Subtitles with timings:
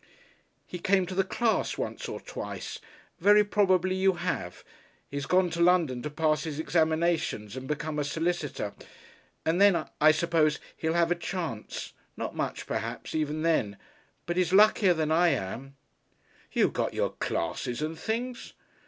[0.65, 2.79] "He came to the class once or twice.
[3.19, 4.63] Very probably you have.
[5.11, 8.73] He's gone to London to pass his examinations and become a solicitor.
[9.45, 11.93] And then, I suppose, he'll have a chance.
[12.17, 13.77] Not much, perhaps, even then.
[14.25, 15.75] But he's luckier than I am."
[16.51, 18.53] "You got your classes and things."